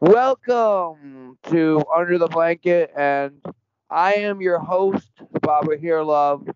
[0.00, 3.40] Welcome to Under the Blanket, and
[3.88, 5.08] I am your host,
[5.40, 6.46] Baba Here Love.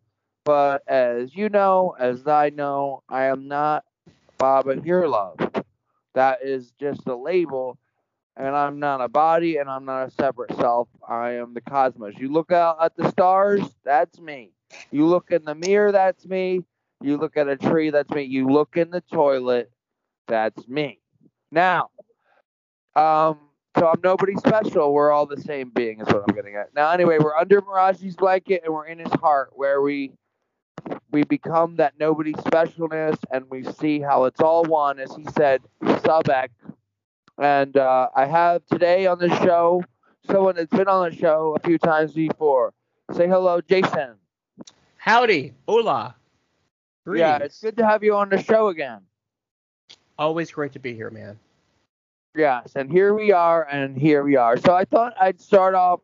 [0.44, 3.84] But as you know, as I know, I am not
[4.38, 5.38] Baba Here Love.
[6.14, 7.78] That is just a label,
[8.36, 10.88] and I'm not a body, and I'm not a separate self.
[11.08, 12.14] I am the cosmos.
[12.18, 14.50] You look out at the stars, that's me.
[14.90, 16.64] You look in the mirror, that's me.
[17.00, 18.24] You look at a tree, that's me.
[18.24, 19.70] You look in the toilet,
[20.26, 21.00] that's me.
[21.50, 21.88] Now,
[22.98, 23.38] um,
[23.78, 24.92] so I'm nobody special.
[24.92, 26.74] We're all the same being, is what I'm getting at.
[26.74, 30.12] Now, anyway, we're under Maharajji's blanket and we're in his heart, where we
[31.10, 35.62] we become that nobody specialness, and we see how it's all one, as he said,
[36.04, 36.50] Sab Ek.
[37.38, 39.84] And uh, I have today on the show
[40.28, 42.72] someone that's been on the show a few times before.
[43.14, 44.14] Say hello, Jason.
[44.96, 46.14] Howdy, hola.
[47.10, 49.00] Yeah, it's good to have you on the show again.
[50.18, 51.38] Always great to be here, man.
[52.36, 54.56] Yes, and here we are, and here we are.
[54.56, 56.00] So I thought I'd start off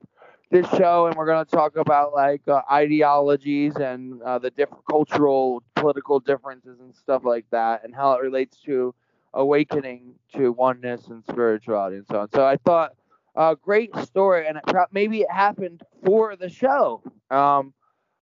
[0.51, 4.85] this show, and we're going to talk about like uh, ideologies and uh, the different
[4.91, 8.95] cultural, political differences and stuff like that, and how it relates to
[9.35, 12.31] awakening to oneness and spirituality and so on.
[12.31, 12.95] So I thought
[13.37, 17.03] a uh, great story, and it pro- maybe it happened for the show.
[17.31, 17.75] Um,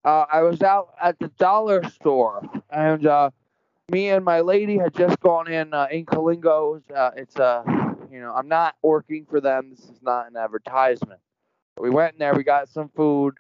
[0.05, 3.31] uh, I was out at the dollar store, and uh,
[3.91, 6.83] me and my lady had just gone in uh, in Kalingo's.
[6.91, 7.86] Uh, it's a
[8.17, 9.69] you know, I'm not working for them.
[9.69, 11.21] This is not an advertisement.
[11.75, 13.35] But we went in there, we got some food,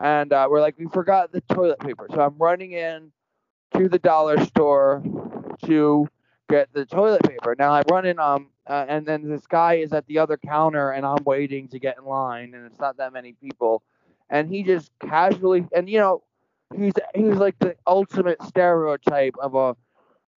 [0.00, 2.06] and uh, we're like, we forgot the toilet paper.
[2.12, 3.10] So I'm running in
[3.74, 5.02] to the dollar store
[5.64, 6.08] to
[6.50, 7.56] get the toilet paper.
[7.58, 10.90] Now I run in, um, uh, and then this guy is at the other counter,
[10.90, 13.82] and I'm waiting to get in line, and it's not that many people,
[14.28, 16.22] and he just casually, and you know,
[16.76, 19.74] he's he's like the ultimate stereotype of a,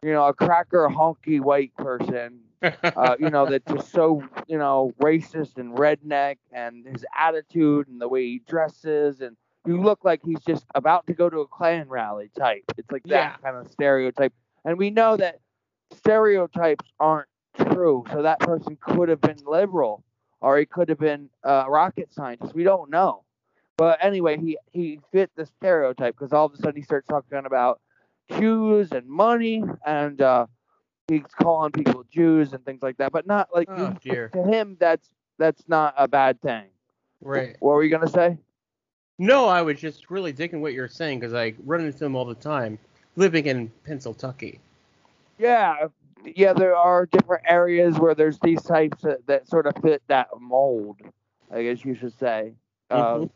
[0.01, 2.39] you know, a cracker honky white person
[2.95, 8.01] uh, you know, that just so, you know, racist and redneck and his attitude and
[8.01, 11.47] the way he dresses and you look like he's just about to go to a
[11.47, 12.63] Klan rally type.
[12.77, 13.37] It's like that Yeah.
[13.43, 14.33] kind of stereotype.
[14.65, 15.39] And we know that
[15.93, 18.03] stereotypes aren't true.
[18.11, 20.03] So that person could have been liberal
[20.41, 22.53] or he could have been a rocket scientist.
[22.53, 23.23] We don't know.
[23.77, 27.45] But anyway, he, he fit the stereotype because all of a sudden he starts talking
[27.45, 27.79] about
[28.29, 30.47] Jews and money and uh,
[31.11, 33.11] he's calling people Jews and things like that.
[33.11, 35.07] But not like Oh, to him that's
[35.37, 36.65] that's not a bad thing.
[37.21, 37.55] Right.
[37.59, 38.37] What were you gonna say?
[39.19, 42.25] No, I was just really digging what you're saying because I run into them all
[42.25, 42.79] the time,
[43.15, 44.57] living in Pennsylvania.
[45.37, 45.87] Yeah,
[46.23, 46.53] yeah.
[46.53, 51.01] There are different areas where there's these types that, that sort of fit that mold.
[51.53, 52.53] I guess you should say.
[52.89, 53.29] Mhm.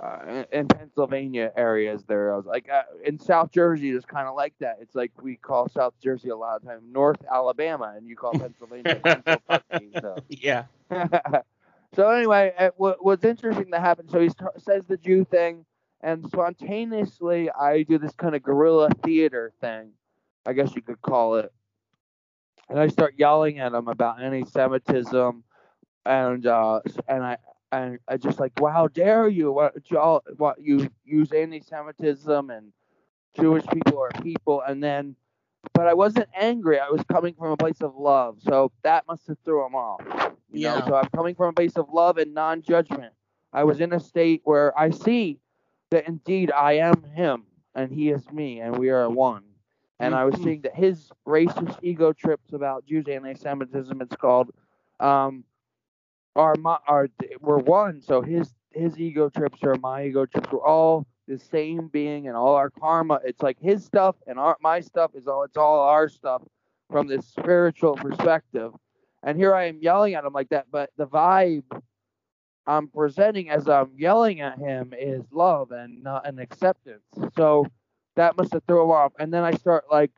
[0.00, 4.36] Uh, in, Pennsylvania areas, there I was like uh, in South Jersey, it's kind of
[4.36, 4.78] like that.
[4.80, 8.32] It's like we call South Jersey a lot of times North Alabama, and you call
[8.32, 9.40] Pennsylvania.
[10.00, 10.16] So.
[10.28, 10.64] Yeah.
[11.94, 14.10] so anyway, what, what's interesting that happened?
[14.10, 15.64] So he st- says the Jew thing,
[16.00, 19.90] and spontaneously I do this kind of guerrilla theater thing,
[20.46, 21.52] I guess you could call it,
[22.68, 25.42] and I start yelling at him about anti-Semitism,
[26.06, 27.36] and uh, and I
[27.72, 29.52] and I just like, well, how dare you?
[29.52, 30.22] What y'all?
[30.36, 32.72] What you use anti-Semitism and
[33.38, 35.16] Jewish people are people, and then.
[35.74, 36.78] But I wasn't angry.
[36.78, 40.00] I was coming from a place of love, so that must have threw him off.
[40.50, 40.86] You know, Yeah.
[40.86, 43.12] so I'm coming from a place of love and non-judgment.
[43.52, 45.38] I was in a state where I see
[45.90, 49.44] that indeed I am him and he is me and we are one.
[50.00, 50.44] And I was Mhm.
[50.44, 54.52] seeing that his racist ego trips about Jews anti-Semitism, it's called,
[55.00, 55.44] um,
[56.38, 57.08] are my are
[57.40, 58.00] we're one.
[58.00, 60.50] So his his ego trips are my ego trips.
[60.52, 63.20] We're all the same being, and all our karma.
[63.24, 65.42] It's like his stuff and our my stuff is all.
[65.42, 66.42] It's all our stuff
[66.90, 68.72] from this spiritual perspective.
[69.22, 71.64] And here I am yelling at him like that, but the vibe
[72.66, 77.02] I'm presenting as I'm yelling at him is love and not an acceptance.
[77.36, 77.66] So
[78.16, 79.12] that must have thrown him off.
[79.18, 80.12] And then I start like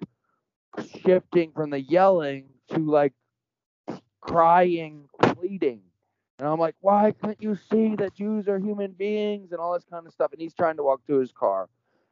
[1.03, 3.15] shifting from the yelling to like
[4.21, 5.81] crying, pleading.
[6.41, 9.85] And I'm like, why can't you see that Jews are human beings and all this
[9.85, 10.33] kind of stuff?
[10.33, 11.69] And he's trying to walk to his car.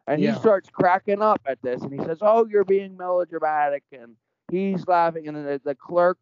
[0.06, 0.34] And Yeah.
[0.34, 3.84] he starts cracking up at this and he says, Oh, you're being melodramatic.
[3.90, 4.16] And
[4.50, 5.28] he's laughing.
[5.28, 6.18] And then the, the clerk,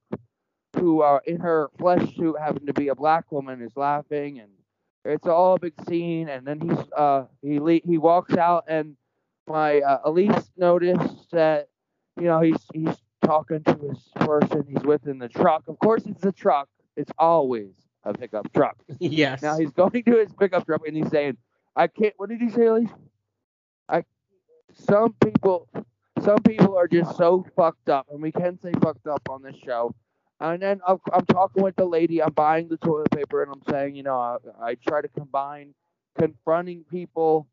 [0.77, 4.39] who uh, in her flesh suit happened to be a black woman, is laughing.
[4.39, 4.51] And
[5.05, 6.29] it's all a big scene.
[6.29, 8.67] And then he's uh, he le- he walks out.
[8.69, 8.97] And
[9.49, 11.69] my uh, Elise noticed that,
[12.17, 15.67] you know, he's, he's talking to his person he's with in the truck.
[15.67, 16.69] Of course, it's the truck.
[16.97, 17.73] It's always
[18.07, 18.77] a pickup truck.
[19.01, 19.43] yes.
[19.43, 21.37] Now he's going to his pickup truck and he's saying,
[21.75, 22.91] "I can't." What did he say, Elise?
[23.89, 24.05] I.
[24.75, 25.69] Some people,
[26.23, 29.57] some people are just so fucked up, and we can say fucked up on this
[29.65, 29.95] show.
[30.39, 32.23] And then I'm, I'm talking with the lady.
[32.23, 35.75] I'm buying the toilet paper, and I'm saying, you know, I, I try to combine
[36.19, 37.49] confronting people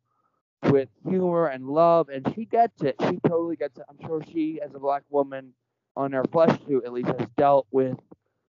[0.63, 2.95] with humor and love, and she gets it.
[3.01, 3.85] She totally gets it.
[3.89, 5.53] I'm sure she, as a black woman
[5.95, 7.97] on her flesh suit, at least has dealt with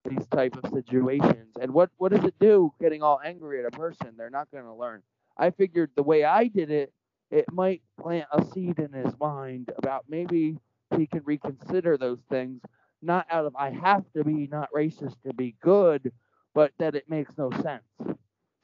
[0.09, 1.57] these type of situations.
[1.61, 2.73] And what what does it do?
[2.81, 5.03] Getting all angry at a person, they're not going to learn.
[5.37, 6.93] I figured the way I did it,
[7.31, 10.59] it might plant a seed in his mind about maybe
[10.97, 12.61] he can reconsider those things,
[13.03, 16.13] not out of I have to be not racist to be good,
[16.55, 17.85] but that it makes no sense.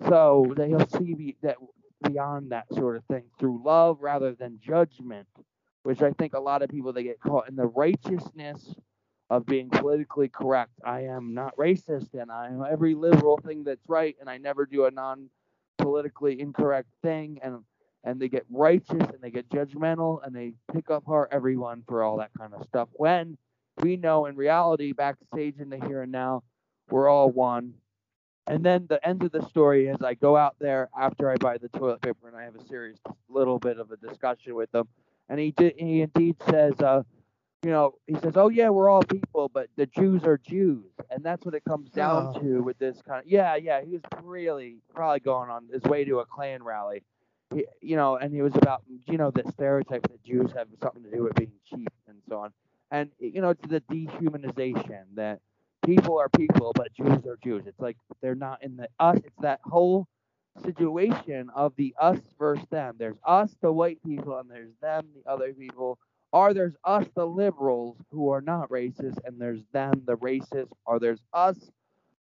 [0.09, 1.57] So that he'll see that
[2.03, 5.29] beyond that sort of thing through love rather than judgment,
[5.83, 8.75] which I think a lot of people they get caught in the righteousness
[9.31, 10.73] of being politically correct.
[10.85, 14.67] I am not racist and I am every liberal thing that's right and I never
[14.67, 15.29] do a non
[15.79, 17.63] politically incorrect thing and
[18.05, 22.05] and they get righteous and they get judgmental and they pick up apart everyone for
[22.05, 22.89] all that kind of stuff.
[22.93, 23.37] When
[23.83, 26.45] we know in reality, backstage in the here and now,
[26.89, 27.75] we're all one.
[28.47, 31.59] And then the end of the story is I go out there after I buy
[31.59, 34.87] the toilet paper and I have a serious little bit of a discussion with them.
[35.29, 37.03] And he did he indeed says, uh,
[37.63, 41.25] you know, he says, "Oh yeah, we're all people, but the Jews are Jews," and
[41.25, 42.41] that's what it comes down Oh.
[42.41, 43.27] to with this kind of.
[43.31, 47.03] Yeah, yeah, he was really probably going on his way to a Klan rally,
[47.53, 51.03] he, you know, and he was about, you know, the stereotype that Jews have something
[51.05, 52.53] to do with being cheap and so on,
[52.91, 55.41] and you know, it's the dehumanization that
[55.85, 57.67] people are people, but Jews are Jews.
[57.67, 59.19] It's like they're not in the us.
[59.25, 60.07] It's that whole
[60.65, 62.97] situation of the us versus them.
[62.99, 65.99] There's us, the white people, and there's them, the other people.
[66.33, 70.73] Or there's us, the liberals, who are not racist, and there's them, the racists.
[70.85, 71.71] Or there's us,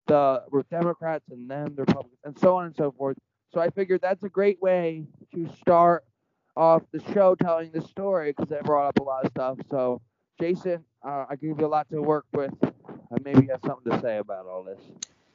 [0.07, 3.17] the Democrats, and them, the Republicans, and so on and so forth.
[3.53, 6.03] So I figured that's a great way to start
[6.55, 9.57] off the show telling the story because I brought up a lot of stuff.
[9.69, 10.01] So,
[10.39, 13.91] Jason, uh, I give you a lot to work with, and maybe you have something
[13.91, 14.79] to say about all this.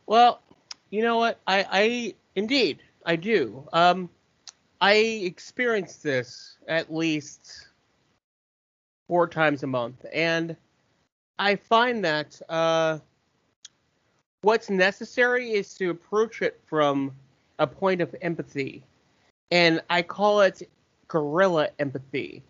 [0.07, 0.41] Well,
[0.91, 1.39] you know what?
[1.47, 3.69] I, I indeed I do.
[3.73, 4.11] Um,
[4.81, 7.68] I experienced this at least
[9.09, 10.57] four times a month, and
[11.39, 12.99] I find that uh,
[14.43, 17.13] what's necessary is to approach it from
[17.59, 18.83] a point of empathy,
[19.51, 20.69] and I call it
[21.09, 22.43] guerrilla empathy.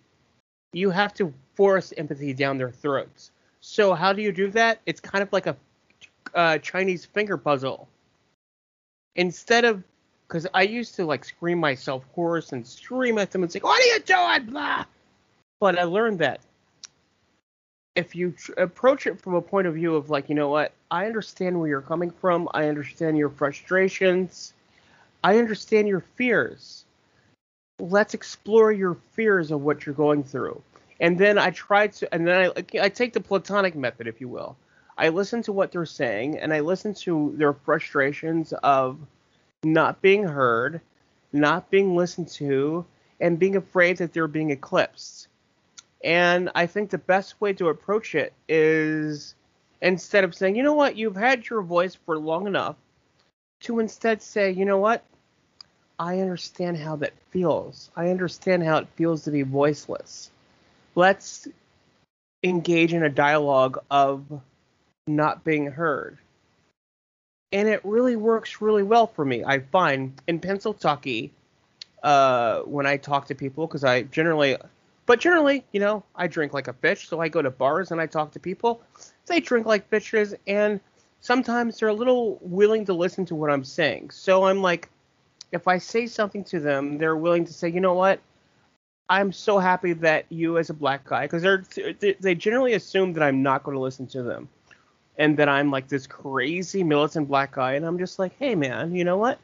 [0.73, 3.31] You have to force empathy down their throats.
[3.61, 4.81] So how do you do that?
[4.87, 5.57] It's kind of like a
[6.35, 7.89] uh, Chinese finger puzzle.
[9.17, 9.83] Instead of,
[10.27, 13.81] because I used to like scream myself hoarse and scream at them and say, "What
[13.81, 14.85] are you doing?" Blah.
[15.61, 16.41] But I learned that
[17.99, 20.73] if you tr- approach it from a point of view of like, you know what,
[20.89, 22.49] I understand where you're coming from.
[22.55, 24.55] I understand your frustrations.
[25.25, 26.85] I understand your fears.
[27.81, 30.63] Let's explore your fears of what you're going through.
[31.01, 34.29] And then I try to, and then I, I take the platonic method, if you
[34.29, 34.57] will.
[34.97, 38.99] I listen to what they're saying and I listen to their frustrations of
[39.65, 40.81] not being heard,
[41.33, 42.85] not being listened to,
[43.21, 45.28] and being afraid that they're being eclipsed.
[46.05, 49.35] And I think the best way to approach it is
[49.81, 52.77] instead of saying, you know what, you've had your voice for long enough,
[53.61, 55.05] to instead say, you know what,
[55.99, 57.91] I understand how that feels.
[57.97, 60.31] I understand how it feels to be voiceless.
[60.95, 61.49] Let's
[62.45, 64.25] engage in a dialogue of
[65.07, 66.19] not being heard.
[67.51, 69.43] And it really works really well for me.
[69.43, 71.31] I find in Pennsylvania,
[72.03, 74.57] uh, when I talk to people, because I generally,
[75.09, 78.01] but generally, you know, I drink like a fish, so I go to bars and
[78.01, 78.83] I talk to people.
[79.25, 80.81] They drink like fishes, and
[81.21, 84.11] sometimes they're a little willing to listen to what I'm saying.
[84.11, 84.91] So I'm like,
[85.51, 88.21] if I say something to them, they're willing to say, you know what?
[89.09, 91.65] I'm so happy that you, as a black guy, because they're
[92.21, 94.47] they generally assume that I'm not going to listen to them
[95.17, 98.95] and that I'm like this crazy militant black guy, and I'm just like, hey man,
[98.95, 99.39] you know what?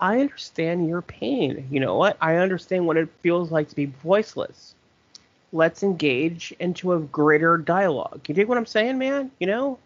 [0.00, 1.68] I understand your pain.
[1.70, 2.16] You know what?
[2.22, 4.74] I understand what it feels like to be voiceless.
[5.56, 8.20] Let's engage into a greater dialogue.
[8.28, 9.30] You dig what I'm saying, man?
[9.40, 9.78] You know?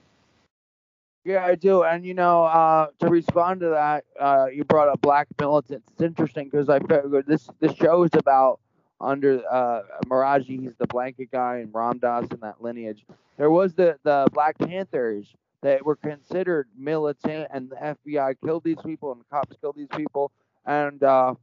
[1.25, 1.85] Yeah, I do.
[1.85, 5.89] And you know, uh, to respond to that, uh, you brought up black militants.
[5.93, 8.59] It's interesting because I figured this this show is about
[9.01, 10.61] under uh, Maharajji.
[10.61, 13.07] He's the blanket guy, and Ram Dass and that lineage.
[13.37, 18.81] There was the the Black Panthers that were considered militant, and the FBI killed these
[18.85, 20.33] people, and the cops killed these people,
[20.67, 21.35] and uh,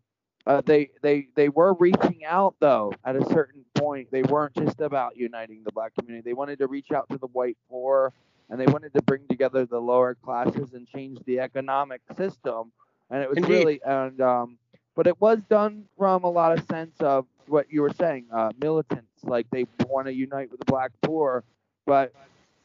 [0.48, 4.10] uh, they they they were reaching out though at a certain point.
[4.12, 6.28] They weren't just about uniting the black community.
[6.28, 8.14] They wanted to reach out to the white poor
[8.50, 12.72] and they wanted to bring together the lower classes and change the economic system.
[13.10, 13.50] And it was Indeed.
[13.50, 14.58] really and um,
[14.96, 18.52] but it was done from a lot of sense of what you were saying, uh,
[18.60, 21.44] militants, like they want to unite with the black poor,
[21.86, 22.14] but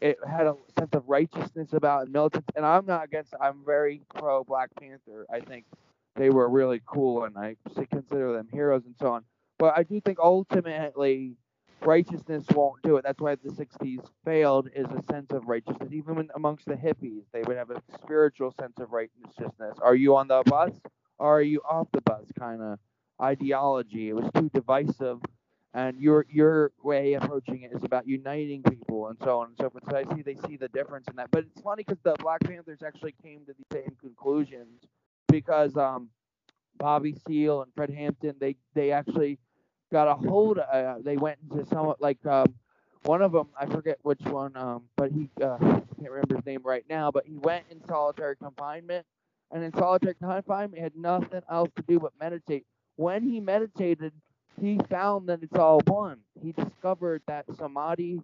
[0.01, 2.45] it had a sense of righteousness about it, militant.
[2.57, 3.35] And I'm not against.
[3.41, 5.27] I'm very pro Black Panther.
[5.33, 5.65] I think
[6.16, 7.57] they were really cool, and I
[7.90, 9.25] consider them heroes and so on.
[9.59, 11.37] But I do think ultimately
[11.81, 13.04] righteousness won't do it.
[13.04, 15.90] That's why the 60s failed is a sense of righteousness.
[15.92, 19.78] Even when, amongst the hippies, they would have a spiritual sense of righteousness.
[19.81, 20.73] Are you on the bus
[21.19, 22.78] or are you off the bus kind of
[23.21, 24.09] ideology?
[24.09, 25.21] It was too divisive.
[25.75, 29.71] And your your way approaching it is about uniting people and so on and so
[29.71, 29.85] forth.
[29.88, 31.31] So I see they see the difference in that.
[31.31, 34.83] But it's funny because the Black Panthers actually came to the same conclusions
[35.33, 36.11] because um,
[36.77, 39.39] Bobby Seale and Fred Hampton they they actually
[39.91, 40.59] got a hold.
[40.59, 42.55] Uh, they went into some like um,
[43.05, 43.49] one of them.
[43.59, 47.11] I forget which one, um, but he uh, can't remember his name right now.
[47.11, 49.07] But he went in solitary confinement,
[49.51, 52.67] and in solitary confinement, he had nothing else to do but meditate.
[52.97, 54.12] When he meditated,
[54.61, 56.19] he found that it's all one.
[56.43, 58.21] He discovered that samadhi,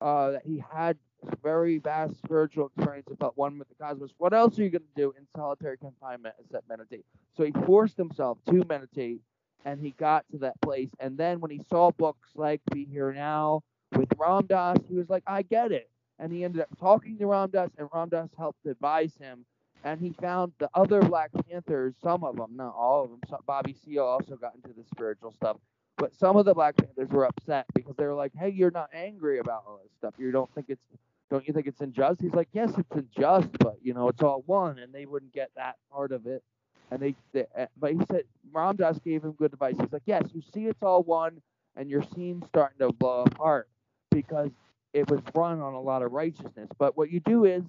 [0.00, 0.98] uh, that he had
[1.42, 4.10] very vast spiritual experience about one with the cosmos.
[4.18, 7.04] What else are you going to do in solitary confinement except meditate?
[7.36, 9.20] So he forced himself to meditate
[9.64, 10.90] and he got to that place.
[11.00, 13.62] And then when he saw books like Be Here Now
[13.96, 15.90] with Ram Dass, he was like, I get it.
[16.18, 19.44] And he ended up talking to Ram Dass, and Ram Dass helped advise him.
[19.84, 23.20] And he found the other Black Panthers, some of them, not all of them.
[23.46, 25.56] Bobby Seale also got into the spiritual stuff.
[25.96, 28.90] But some of the Black Panthers were upset because they were like, "Hey, you're not
[28.92, 30.14] angry about all this stuff.
[30.16, 30.82] You don't think it's,
[31.30, 34.42] don't you think it's unjust?" He's like, "Yes, it's unjust, but you know, it's all
[34.46, 36.42] one." And they wouldn't get that part of it.
[36.90, 39.74] And they, they uh, but he said Ram Dass gave him good advice.
[39.78, 41.40] He's like, yes, you see, it's all one,
[41.76, 43.68] and your scene's starting to blow apart
[44.10, 44.50] because
[44.94, 46.68] it was run on a lot of righteousness.
[46.78, 47.62] But what you do is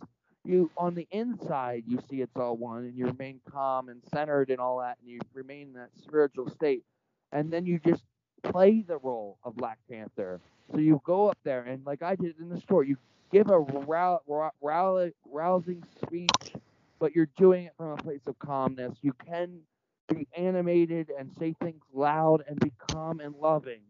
[0.46, 4.50] you on the inside you see it's all one, and you remain calm and centered
[4.50, 6.84] and all that, and you remain in that spiritual state,
[7.34, 8.04] and then you just
[8.44, 10.40] play the role of Black Panther.
[10.72, 12.98] So you go up there and like I did in the store, you
[13.32, 16.54] give a rou- rou- rousing speech
[17.00, 18.98] but you're doing it from a place of calmness.
[19.02, 19.60] You can
[20.10, 23.82] be animated and say things loud and be calm and loving.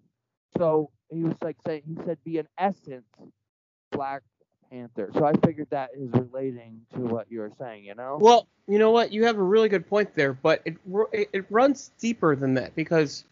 [0.58, 3.06] So he was like saying, he said, be an essence
[3.92, 4.22] Black
[4.72, 5.10] Panther.
[5.14, 8.18] So I figured that is relating to what you were saying, you know?
[8.22, 9.12] Well, you know what?
[9.12, 10.78] You have a really good point there, but it
[11.34, 13.24] it runs deeper than that because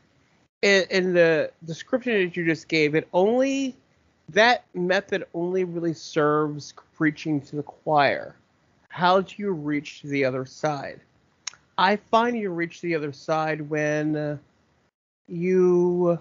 [0.63, 3.75] in, in the description that you just gave, it only
[4.29, 8.35] that method only really serves preaching to the choir
[8.97, 11.01] how do you reach the other side?
[11.77, 14.37] I find you reach the other side when uh,
[15.27, 16.19] you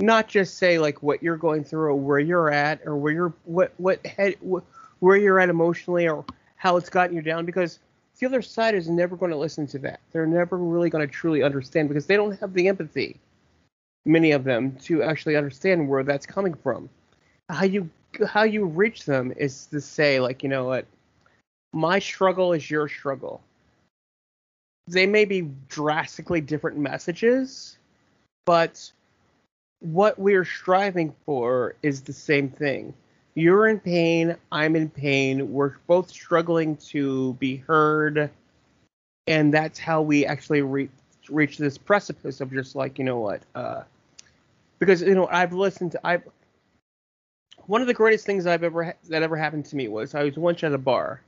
[0.00, 3.32] not just say like what you're going through or where you're at or where you're
[3.44, 4.64] what what head what,
[4.98, 6.24] where you're at emotionally or
[6.56, 7.78] how it's gotten you down because
[8.18, 10.00] the other side is never going to listen to that.
[10.10, 13.20] They're never really going to truly understand because they don't have the empathy,
[14.04, 16.88] many of them, to actually understand where that's coming from.
[17.48, 17.90] How you
[18.26, 20.86] how you reach them is to say like you know what
[21.72, 23.42] my struggle is your struggle.
[24.88, 27.78] They may be drastically different messages,
[28.44, 28.90] but
[29.80, 32.94] what we're striving for is the same thing.
[33.34, 38.30] You're in pain, I'm in pain, we're both struggling to be heard,
[39.26, 40.90] and that's how we actually reach
[41.28, 43.82] reach this precipice of just like, you know what, uh,
[44.78, 46.22] because you know I've listened to I've
[47.66, 50.36] one of the greatest things I've ever that ever happened to me was I was
[50.36, 51.20] once at a bar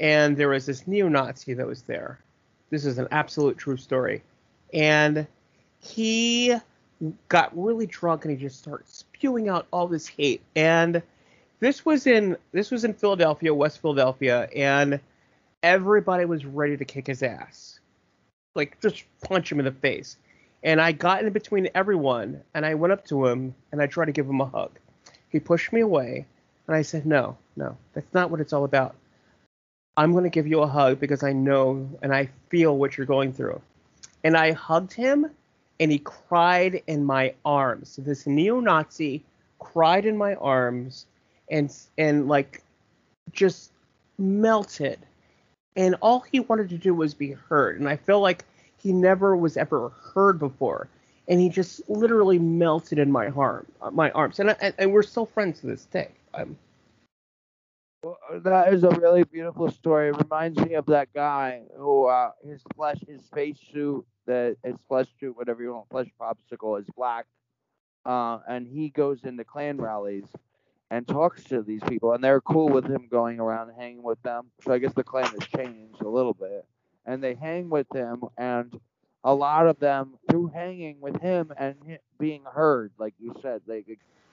[0.00, 2.18] and there was this neo-Nazi that was there.
[2.70, 4.22] This is an absolute true story,
[4.72, 5.26] and
[5.80, 6.56] he
[7.28, 10.42] got really drunk and he just started spewing out all this hate.
[10.56, 11.02] And
[11.60, 15.00] this was in this was in Philadelphia, West Philadelphia, and
[15.62, 17.77] everybody was ready to kick his ass,
[18.58, 20.18] like just punch him in the face.
[20.62, 24.06] And I got in between everyone, and I went up to him and I tried
[24.06, 24.72] to give him a hug.
[25.30, 26.26] He pushed me away,
[26.66, 28.94] and I said, "No, no, that's not what it's all about.
[29.98, 33.06] I'm going to give you a hug because I know and I feel what you're
[33.06, 33.60] going through.
[34.22, 35.28] And I hugged him
[35.80, 37.96] and he cried in my arms.
[37.96, 39.24] This neo-Nazi
[39.58, 41.06] cried in my arms
[41.50, 42.62] and and like
[43.32, 43.72] just
[44.18, 45.00] melted.
[45.78, 47.78] And all he wanted to do was be heard.
[47.78, 48.44] And I feel like
[48.76, 50.88] he never was ever heard before.
[51.28, 54.40] And he just literally melted in my arm, my arms.
[54.40, 56.10] And, I, and we're still friends to this day.
[58.02, 60.08] Well, uh, that is a really beautiful story.
[60.08, 64.76] It reminds me of that guy who uh, his flesh, his face suit, that his
[64.88, 67.26] flesh suit, whatever you want, flesh popsicle is black,
[68.04, 70.24] uh, and he goes into Klan rallies
[70.90, 74.20] and talks to these people, and they're cool with him going around and hanging with
[74.22, 74.50] them.
[74.64, 76.64] So I guess the Klan has changed a little bit,
[77.06, 78.78] and they hang with him, and
[79.24, 83.84] a lot of them through hanging with him and being heard, like you said, they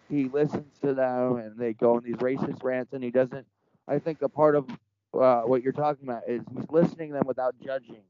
[0.09, 3.45] he listens to them and they go on these racist rants and he doesn't.
[3.87, 4.69] I think a part of
[5.13, 8.03] uh, what you're talking about is he's listening to them without judging.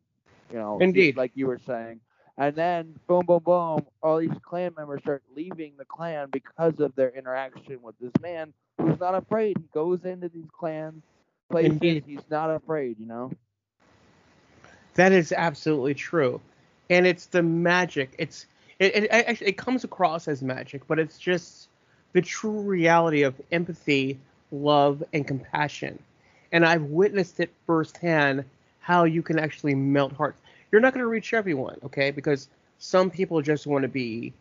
[0.51, 1.17] You know, Indeed.
[1.17, 2.01] like you were saying.
[2.37, 6.93] And then boom, boom, boom, all these Klan members start leaving the Klan because of
[6.95, 9.57] their interaction with this man who's not afraid.
[9.57, 11.01] He goes into these Klan
[11.49, 11.71] places.
[11.73, 12.03] Indeed.
[12.05, 12.99] He's not afraid.
[12.99, 13.31] You know.
[14.95, 16.41] That is absolutely true,
[16.89, 18.15] and it's the magic.
[18.17, 18.45] It's
[18.79, 21.69] it, it actually it comes across as magic, but it's just
[22.11, 24.17] the true reality of empathy,
[24.51, 25.99] love, and compassion.
[26.51, 28.45] And I've witnessed it firsthand
[28.79, 30.39] how you can actually melt hearts.
[30.75, 32.11] You're not going to reach everyone, okay?
[32.11, 34.33] Because some people just want to be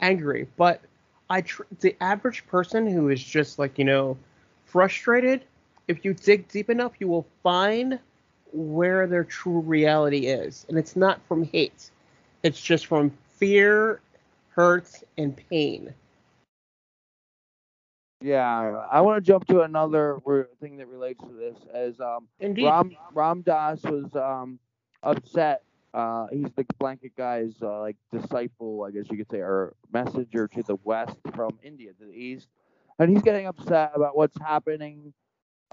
[0.00, 0.80] angry, but
[1.30, 4.16] I tr- the average person who is just like you know
[4.64, 5.44] frustrated.
[5.86, 8.00] If you dig deep enough, you will find
[8.52, 10.66] where their true reality is.
[10.68, 11.92] And it's not from hate,
[12.42, 14.00] it's just from fear,
[14.48, 15.94] hurt, and pain.
[18.22, 20.18] Yeah, I want to jump to another
[20.60, 21.58] thing that relates to this.
[21.72, 22.64] As um, Indeed.
[22.64, 24.58] Ram Ram Dass was um
[25.02, 25.62] upset.
[25.92, 30.46] Uh, he's the blanket guy's uh, like disciple, I guess you could say, or messenger
[30.48, 32.48] to the west from India to the east,
[32.98, 35.12] and he's getting upset about what's happening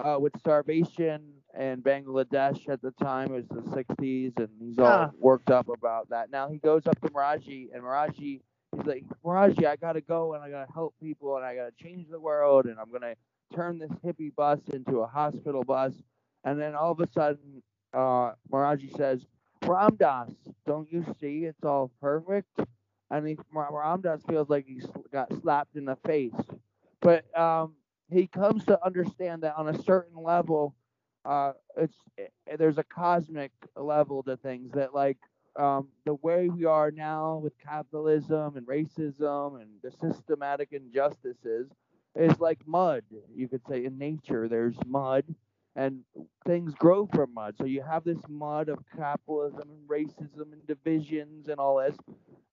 [0.04, 3.34] uh, with starvation in Bangladesh at the time.
[3.34, 4.86] It was the 60s, and he's all
[5.18, 6.30] worked up about that.
[6.30, 8.40] Now he goes up to Maharajji, and Maharajji,
[8.76, 12.08] he's like, Maharajji, I gotta go and I gotta help people and I gotta change
[12.10, 13.14] the world and I'm gonna
[13.54, 15.92] turn this hippie bus into a hospital bus.
[16.44, 17.62] And then all of a sudden,
[17.94, 19.24] uh, Maharajji says,
[19.66, 20.30] Ram Dass,
[20.66, 22.60] don't you see it's all perfect?
[23.10, 24.80] And he, Ram Dass feels like he
[25.12, 26.34] got slapped in the face.
[27.00, 27.74] But um,
[28.10, 30.74] he comes to understand that on a certain level,
[31.24, 35.18] uh, it's eh, there's a cosmic level to things that like
[35.56, 41.68] um, the way we are now with capitalism and racism and the systematic injustices
[42.14, 43.02] is like mud.
[43.34, 45.24] You could say in nature there's mud
[45.78, 46.04] and
[46.46, 47.56] things grow from mud.
[47.58, 51.96] So you have this mud of capitalism and racism and divisions and all this.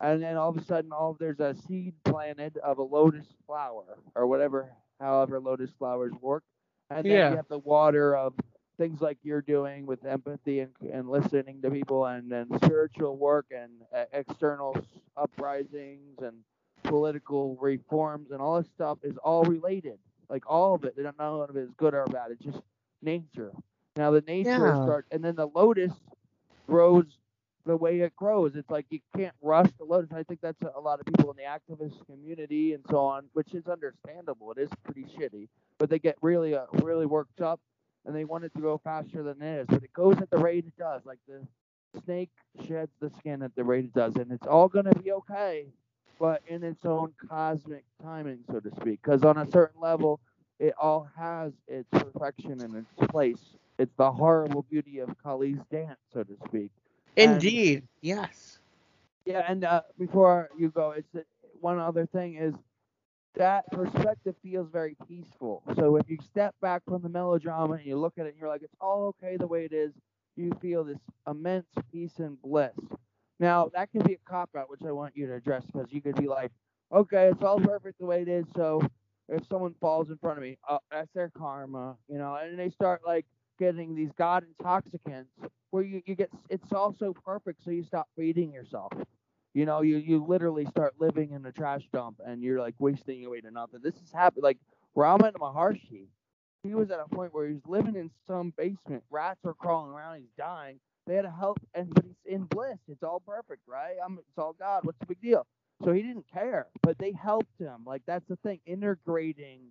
[0.01, 3.99] And then all of a sudden all there's a seed planted of a lotus flower
[4.15, 6.43] or whatever however lotus flowers work.
[6.89, 7.27] And then Yeah.
[7.27, 8.33] you have the water of
[8.77, 13.47] things like you're doing with empathy and, and listening to people and then spiritual work
[13.51, 14.75] and uh, external
[15.17, 16.37] uprisings and
[16.83, 21.17] political reforms and all this stuff is all related like all of it they don't
[21.19, 22.61] know if it's good or bad it's just
[23.05, 23.51] nature
[23.95, 24.83] now the nature Yeah.
[24.83, 25.93] start and then the lotus
[26.67, 27.05] grows
[27.65, 30.71] the way it grows it's like you can't rush the lotus i think that's a,
[30.75, 34.57] a lot of people in the activist community and so on which is understandable it
[34.57, 37.59] is pretty shitty but they get really uh, really worked up
[38.05, 39.67] and they want it to go faster than it is.
[39.67, 41.01] But it goes at the rate it does.
[41.05, 41.45] Like the
[42.03, 42.29] snake
[42.67, 45.67] sheds the skin at the rate it does, and it's all gonna be okay,
[46.19, 49.01] but in its own cosmic timing, so to speak.
[49.01, 50.19] Because on a certain level,
[50.59, 53.55] it all has its perfection and its place.
[53.77, 56.71] It's the horrible beauty of Kali's dance, so to speak.
[57.17, 57.87] And- Indeed.
[58.01, 58.59] Yes.
[59.25, 61.25] Yeah, and uh, before you go, it's that
[61.59, 62.53] one other thing is
[63.35, 65.61] that perspective feels very peaceful.
[65.75, 68.49] So if you step back from the melodrama and you look at it and you're
[68.49, 69.93] like, it's all okay the way it is,
[70.35, 72.75] you feel this immense peace and bliss.
[73.39, 76.01] Now that can be a cop out, which I want you to address because you
[76.01, 76.51] could be like,
[76.91, 78.45] okay, it's all perfect the way it is.
[78.55, 78.81] So
[79.29, 82.69] if someone falls in front of me, uh, that's their karma, you know, and they
[82.69, 83.25] start like
[83.59, 85.31] getting these god intoxicants
[85.71, 88.91] where you, you get it's all so perfect, so you stop feeding yourself.
[89.53, 93.25] You know, you, you literally start living in a trash dump and you're like wasting
[93.25, 93.79] away to nothing.
[93.81, 94.57] This has happened like
[94.97, 96.07] Ramana Maharshi.
[96.63, 99.03] He was at a point where he was living in some basement.
[99.09, 100.17] Rats were crawling around.
[100.17, 100.79] He's dying.
[101.07, 102.79] They had to help, and but he's in bliss.
[102.89, 103.95] It's all perfect, right?
[104.03, 104.85] I'm, it's all God.
[104.85, 105.45] What's the big deal?
[105.83, 107.83] So he didn't care, but they helped him.
[107.85, 109.61] Like that's the thing, integrating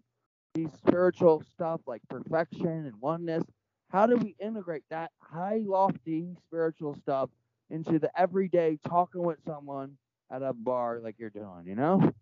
[0.54, 3.44] these spiritual stuff like perfection and oneness.
[3.90, 7.30] How do we integrate that high, lofty spiritual stuff
[7.70, 9.96] into the everyday talking with someone
[10.30, 11.64] at a bar like you're doing?
[11.66, 12.12] You know?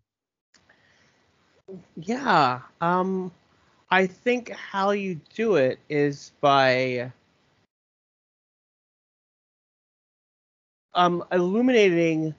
[1.95, 2.61] Yeah.
[2.81, 3.31] Um,
[3.89, 7.11] I think how you do it is by
[10.95, 12.33] um illuminating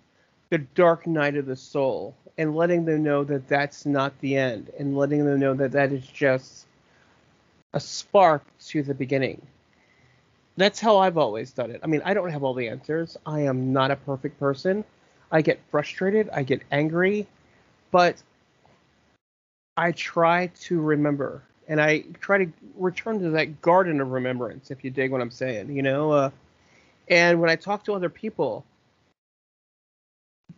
[0.55, 4.71] the dark night of the soul and letting them know that that's not the end
[4.79, 6.67] and letting them know that that is just
[7.73, 9.45] a spark to the beginning.
[10.57, 11.81] That's how I've always done it.
[11.83, 13.17] I mean, I don't have all the answers.
[13.27, 14.85] I am not a perfect person.
[15.33, 17.27] I get frustrated, I get angry,
[17.91, 18.23] but
[19.77, 24.85] I try to remember and I try to return to that garden of remembrance, if
[24.85, 26.13] you dig what I'm saying, you know.
[26.13, 26.31] Uh,
[27.09, 28.65] and when I talk to other people,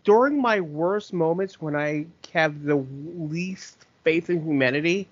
[0.07, 5.09] during my worst moments when I have the least faith in humanity,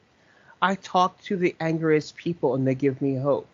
[0.62, 3.48] I talk to the angriest people and they give me hope.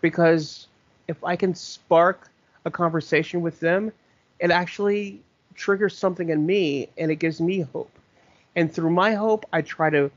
[0.00, 0.66] Because
[1.06, 2.28] if I can spark
[2.64, 3.92] a conversation with them,
[4.40, 5.20] it actually
[5.54, 7.96] triggers something in me and it gives me hope.
[8.56, 10.10] And through my hope, I try to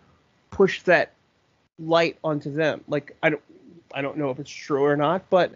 [0.50, 1.14] push that
[1.78, 2.84] light onto them.
[2.88, 3.44] Like I don't
[3.94, 5.54] I don't know if it's true or not, but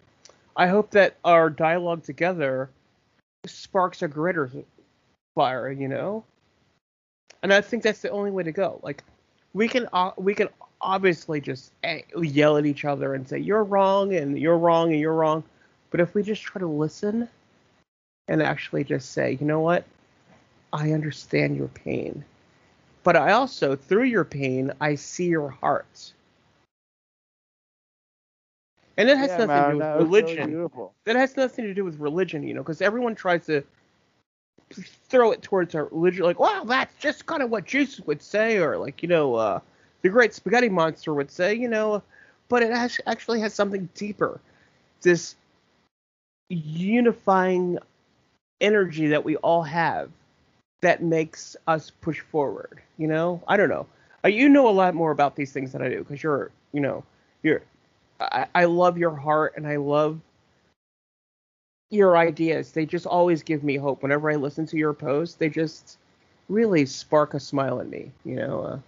[0.55, 2.69] I hope that our dialogue together
[3.47, 4.45] sparks a greater
[5.35, 6.25] fire, you know?
[7.43, 8.79] And I think that's the only way to go.
[8.83, 9.03] Like
[9.53, 10.49] we can uh, we can
[10.81, 14.99] obviously just eh, yell at each other and say you're wrong and you're wrong and
[15.01, 15.43] you're wrong,
[15.91, 17.29] but if we just try to listen
[18.27, 19.85] and actually just say, you know what?
[20.73, 22.25] I understand your pain.
[23.03, 26.13] But I also through your pain, I see your heart.
[28.97, 30.57] And it has Yeah, nothing man, to do with was really religion
[31.05, 33.63] that has nothing to do with religion, you know, because everyone tries to
[34.71, 38.57] throw it towards our religion, like, well, that's just kind of what Jesus would say,
[38.57, 39.59] or like, you know, uh,
[40.01, 42.01] the Great Spaghetti Monster would say, you know,
[42.49, 44.39] but it has, actually has something deeper,
[45.01, 45.35] this
[46.49, 47.77] unifying
[48.61, 50.09] energy that we all have
[50.81, 53.41] that makes us push forward, you know.
[53.47, 53.87] I don't know.
[54.23, 56.81] Uh, you know a lot more about these things than I do, because you're, you
[56.81, 57.03] know,
[57.43, 57.61] you're.
[58.19, 60.19] I, I love your heart and I love
[61.89, 62.71] your ideas.
[62.71, 64.03] They just always give me hope.
[64.03, 65.97] Whenever I listen to your posts, they just
[66.49, 68.11] really spark a smile in me.
[68.23, 68.61] You know.
[68.61, 68.79] Uh,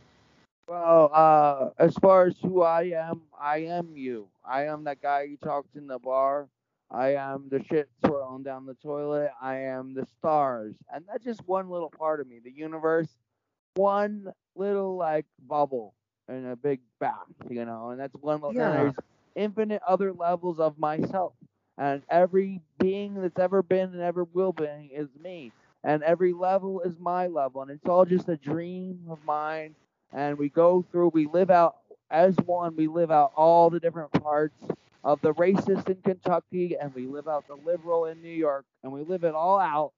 [0.68, 4.28] Well, uh, as far as who I am, I am you.
[4.44, 6.50] I am that guy you talked in the bar.
[6.90, 9.32] I am the shit swirling down the toilet.
[9.42, 12.40] I am the stars, and that's just one little part of me.
[12.44, 13.10] The universe,
[13.76, 15.94] one little like bubble
[16.30, 18.42] in a big bath, you know, and that's one.
[18.42, 18.72] little Yeah.
[18.72, 18.94] There's
[19.36, 21.34] infinite other levels of myself,
[21.78, 25.52] and every being that's ever been and ever will be is me,
[25.84, 29.76] and every level is my level, and it's all just a dream of mine.
[30.14, 31.78] And we go through we live out
[32.10, 32.76] as one.
[32.76, 34.56] We live out all the different parts
[35.04, 36.76] of the racist in kentucky.
[36.80, 38.66] And we live out the liberal in new york.
[38.84, 39.92] And we live it all out.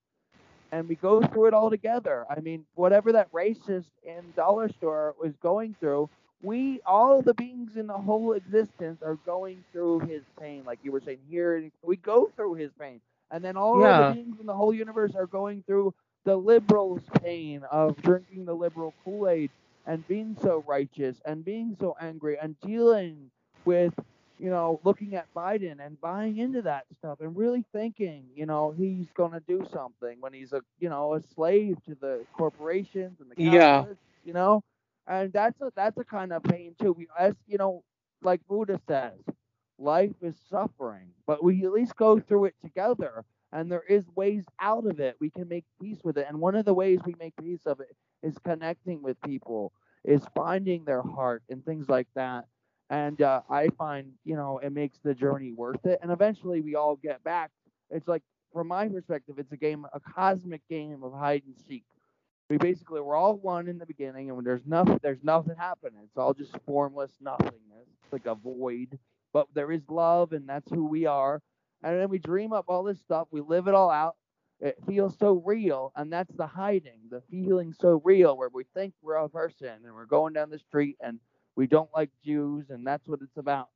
[0.71, 2.25] And we go through it all together.
[2.29, 6.09] I mean whatever that racist in dollar store was going through
[6.41, 10.91] we all the beings in the whole existence are going through his pain like you
[10.91, 13.97] were saying here we go through his pain and then all Yeah.
[14.09, 15.93] the beings in the whole universe are going through
[16.25, 19.51] the liberal's pain of drinking the liberal kool-aid
[19.85, 23.29] and being so righteous and being so angry and dealing
[23.65, 23.93] with
[24.39, 28.71] you know looking at Biden and buying into that stuff and really thinking you know
[28.77, 33.19] he's going to do something when he's a you know a slave to the corporations
[33.19, 33.85] and the Yeah.
[33.85, 34.63] capitalists you know
[35.09, 37.83] and that's a that's a kind of pain too we as you know
[38.23, 39.19] like Buddha says
[39.79, 44.45] life is suffering but we at least go through it together and there is ways
[44.61, 47.15] out of it we can make peace with it and one of the ways we
[47.19, 52.07] make peace of it is connecting with people, is finding their heart and things like
[52.15, 52.45] that.
[52.89, 55.99] And uh, I find, you know, it makes the journey worth it.
[56.01, 57.51] And eventually we all get back.
[57.91, 61.83] It's like, from my perspective, it's a game, a cosmic game of hide and seek.
[62.49, 66.01] We basically we're all one in the beginning, and when there's nothing, there's nothing happening.
[66.03, 68.97] It's all just formless nothingness, like a void.
[69.33, 71.41] But there is love, and that's who we are.
[71.83, 73.27] And then we dream up all this stuff.
[73.31, 74.15] We live it all out
[74.61, 78.93] it feels so real and that's the hiding the feeling so real where we think
[79.01, 81.19] we're a person and we're going down the street and
[81.55, 83.69] we don't like jews and that's what it's about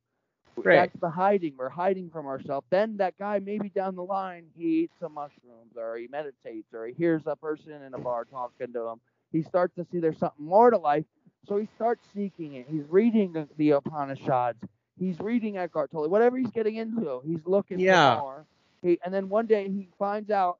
[0.56, 0.74] Right.
[0.74, 4.82] that's the hiding we're hiding from ourselves then that guy maybe down the line he
[4.84, 8.72] eats some mushrooms or he meditates or he hears a person in a bar talking
[8.72, 9.00] to him
[9.32, 11.04] he starts to see there's something more to life
[11.48, 14.58] so he starts seeking it he's reading the, the upanishads
[14.98, 17.86] he's reading eckhart tolle whatever he's getting into he's looking Yeah.
[17.86, 18.46] for more
[18.82, 20.58] he, and then one day he finds out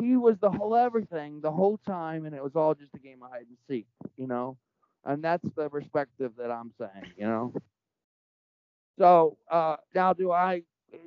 [0.00, 3.22] he was the whole everything the whole time, and it was all just a game
[3.22, 4.56] of hide and seek, you know.
[5.04, 7.52] And that's the perspective that I'm saying, you know.
[8.98, 10.62] So uh, now, do I?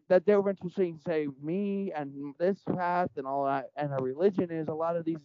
[0.10, 4.68] The difference between say me and this path and all that, and a religion is
[4.68, 5.18] a lot of these.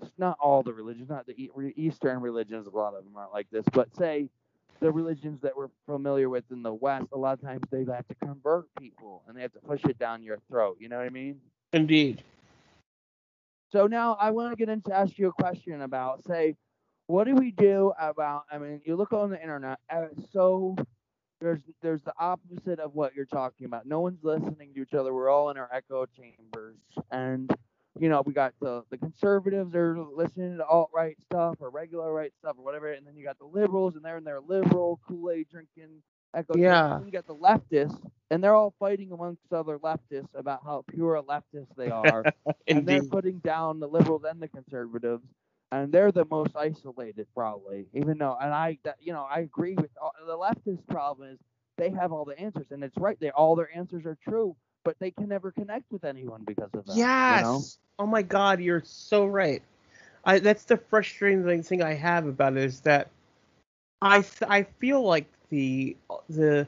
[0.00, 2.66] It's not all the religions, not the Eastern religions.
[2.66, 4.28] A lot of them aren't like this, but say
[4.80, 8.06] the religions that we're familiar with in the West, a lot of times they have
[8.08, 10.76] to convert people and they have to push it down your throat.
[10.80, 11.40] You know what I mean?
[11.72, 12.22] indeed.
[13.72, 16.56] So now I want to get into ask you a question about say,
[17.06, 18.44] what do we do about?
[18.50, 20.76] I mean, you look on the internet, uh, so
[21.42, 23.86] there's there's the opposite of what you're talking about.
[23.86, 25.14] No one's listening to each other.
[25.14, 26.78] We're all in our echo chambers,
[27.10, 27.50] and
[28.00, 32.12] you know we got the the conservatives are listening to alt right stuff or regular
[32.12, 35.00] right stuff or whatever, and then you got the liberals and they're in their liberal
[35.08, 36.02] Kool Aid drinking
[36.34, 37.00] Echo Yeah.
[37.00, 37.06] chambers.
[37.06, 38.00] You got the leftists,
[38.30, 42.26] and they're all fighting amongst other leftists about how pure a leftist they are,
[42.70, 45.24] and they're putting down the liberals and the conservatives,
[45.72, 47.86] and they're the most isolated probably.
[47.94, 51.38] Even though, and I, that, you know, I agree with all, the leftist problem is
[51.78, 53.18] they have all the answers, and it's right.
[53.18, 54.54] They all their answers are true,
[54.84, 56.96] but they can never connect with anyone because of that.
[56.96, 57.40] Yes.
[57.40, 57.64] You know?
[57.98, 59.62] Oh my God, you're so right.
[60.24, 63.08] I that's the frustrating thing I have about it is that
[64.02, 65.96] I I feel like the
[66.28, 66.66] the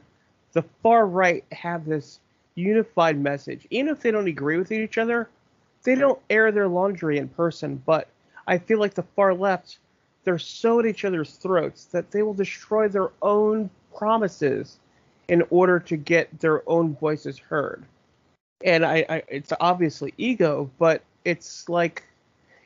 [0.53, 2.19] the far right have this
[2.55, 3.67] unified message.
[3.69, 5.29] Even if they don't agree with each other,
[5.83, 7.81] they don't air their laundry in person.
[7.85, 8.07] But
[8.47, 9.79] I feel like the far left,
[10.23, 14.79] they're so at each other's throats that they will destroy their own promises
[15.27, 17.83] in order to get their own voices heard.
[18.63, 22.03] And I, I it's obviously ego, but it's like,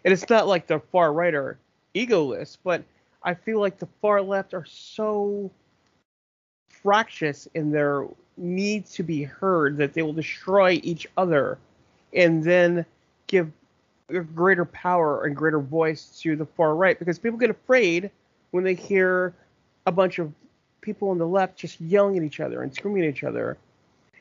[0.03, 1.57] and it's not like the far right are
[1.95, 2.83] egoless, but
[3.23, 5.51] I feel like the far left are so
[6.69, 8.05] fractious in their
[8.37, 11.57] need to be heard that they will destroy each other,
[12.13, 12.85] and then
[13.27, 13.51] give
[14.09, 18.09] greater power and greater voice to the far right because people get afraid
[18.51, 19.33] when they hear
[19.85, 20.31] a bunch of
[20.81, 23.57] people on the left just yelling at each other and screaming at each other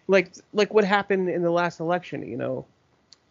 [0.09, 2.67] like like what happened in the last election, you know.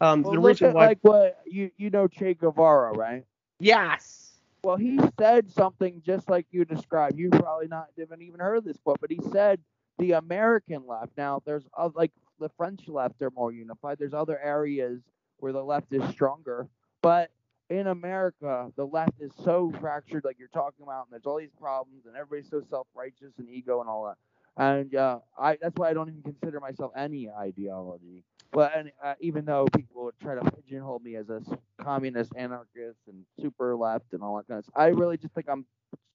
[0.00, 3.24] Um, Well, the reason why, like what you you know Che Guevara, right?
[3.60, 7.18] yes, Well, he said something just like you described.
[7.18, 9.60] You probably not haven't even heard this quote, but he said
[9.98, 11.12] the American left.
[11.16, 13.98] Now, there's uh, like the French left are more unified.
[13.98, 15.00] There's other areas
[15.38, 16.68] where the left is stronger,
[17.02, 17.30] but
[17.70, 21.54] in America, the left is so fractured, like you're talking about, and there's all these
[21.60, 24.16] problems, and everybody's so self-righteous and ego and all that.
[24.56, 28.24] And uh, I that's why I don't even consider myself any ideology.
[28.50, 31.42] But and, uh, even though people try to pigeonhole me as a
[31.80, 35.46] communist, anarchist, and super left and all that kind of stuff, I really just think
[35.48, 35.66] I'm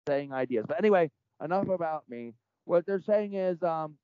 [0.08, 0.66] saying ideas.
[0.68, 2.34] But anyway, enough about me.
[2.66, 3.96] What they're saying is, um,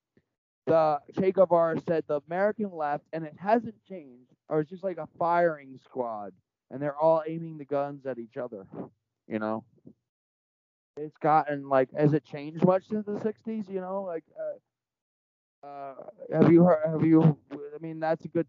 [0.67, 4.97] the Che Guevara said the American left, and it hasn't changed, or it's just like
[4.97, 6.33] a firing squad,
[6.71, 8.67] and they're all aiming the guns at each other.
[9.27, 9.63] You know,
[10.97, 13.69] it's gotten like, has it changed much since the '60s?
[13.69, 14.23] You know, like.
[14.39, 14.57] Uh,
[15.65, 15.93] uh,
[16.33, 16.89] have you heard?
[16.89, 17.37] Have you?
[17.51, 18.47] I mean, that's a good.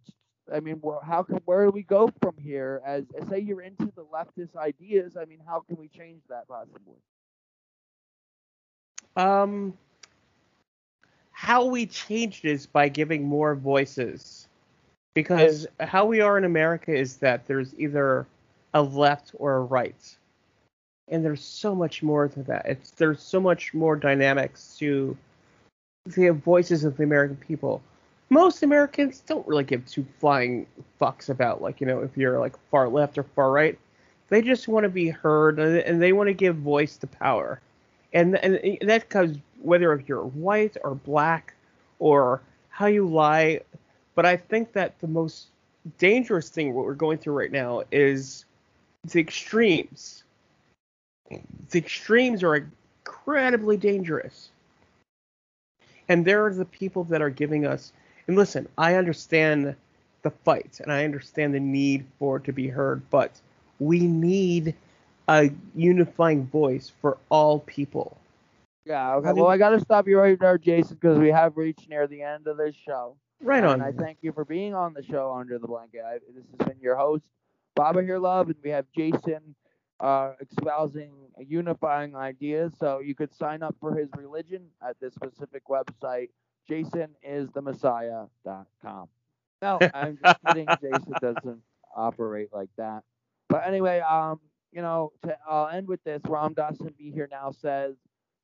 [0.52, 2.82] I mean, how can where do we go from here?
[2.84, 5.16] As say you're into the leftist ideas.
[5.16, 6.96] I mean, how can we change that possibly?
[9.16, 9.74] um,
[11.32, 14.48] how we changed is by giving more voices,
[15.14, 18.26] because how we are in America is that there's either
[18.74, 20.16] a left or a right,
[21.08, 22.66] and there's so much more to that.
[22.66, 25.16] It's there's so much more dynamics to
[26.06, 27.82] the voices of the American people.
[28.28, 30.66] Most Americans don't really give two flying
[31.00, 33.78] fucks about like you know if you're like far left or far right.
[34.28, 37.60] They just want to be heard and they want to give voice to power,
[38.12, 41.54] and and that comes whether if you're white or black
[41.98, 43.60] or how you lie.
[44.20, 45.46] But I think that the most
[45.96, 48.44] dangerous thing what we're going through right now is
[49.02, 50.24] the extremes.
[51.30, 52.66] The extremes are
[53.06, 54.50] incredibly dangerous
[56.10, 57.94] and there are the people that are giving us
[58.26, 59.74] and listen i understand
[60.20, 63.40] the fight and i understand the need for it to be heard but
[63.78, 64.74] we need
[65.28, 68.18] a unifying voice for all people
[68.84, 69.14] Yeah.
[69.14, 69.26] Okay.
[69.28, 71.88] How do- Well, I got to stop you right there, Jason, because we have reached
[71.88, 73.16] near the end of this show.
[73.42, 76.02] Right And on I thank you for being on the show Under the Blanket.
[76.06, 77.24] I, this has been your host,
[77.74, 79.54] Baba Here Love, and we have Jason
[80.00, 82.72] uh, espousing unifying ideas.
[82.78, 86.28] So you could sign up for his religion at this specific website,
[86.70, 89.08] jasonisthemessiah.com.
[89.62, 90.66] No, I'm just kidding.
[90.82, 91.62] Jason doesn't
[91.94, 93.02] operate like that.
[93.48, 94.40] But anyway, um,
[94.72, 96.20] you know, to, I'll end with this.
[96.28, 97.96] Ram Dass in Be Here Now says,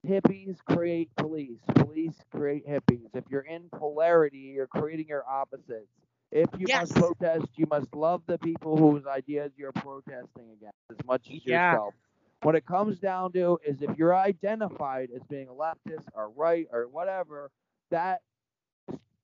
[0.06, 1.60] hippies create police.
[1.74, 3.08] Police create hippies.
[3.14, 5.90] If you're in polarity, you're creating your opposites.
[6.32, 6.90] If you Yes.
[6.90, 11.44] must protest, you must love the people whose ideas you're protesting against as much as
[11.44, 11.76] Yeah.
[11.76, 11.94] yourself.
[12.42, 16.66] What it comes down to is if you're identified as being a leftist or right
[16.72, 17.50] or whatever,
[17.90, 18.22] that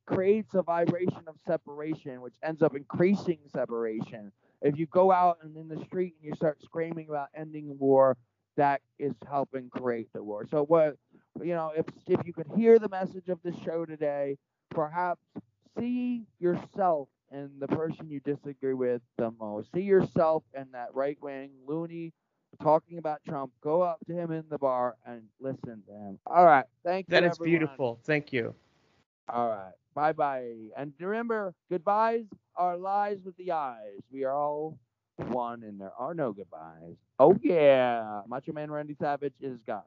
[0.07, 4.33] creates a vibration of separation, which ends up increasing separation.
[4.63, 8.17] If you go out and in the street and you start screaming about ending war,
[8.57, 10.47] that is helping create the war.
[10.51, 10.97] So what
[11.43, 14.39] you know, if if you could hear the message of this show today,
[14.71, 15.23] perhaps
[15.79, 19.69] see yourself in the person you disagree with the most.
[19.75, 22.13] See yourself in that right wing loony
[22.63, 23.53] talking about Trump.
[23.63, 26.19] Go up to him in the bar and listen to him.
[26.27, 26.67] All right.
[26.85, 27.13] Thank you.
[27.13, 27.61] that is everyone.
[27.61, 28.55] beautiful thank you
[29.29, 29.73] All right.
[29.95, 30.53] Bye bye.
[30.77, 34.01] And remember, goodbyes are lies with the eyes.
[34.13, 34.79] We are all
[35.17, 36.97] one and there are no goodbyes.
[37.19, 38.23] Oh, yeah.
[38.27, 39.83] Macho Man Randy Savage is God.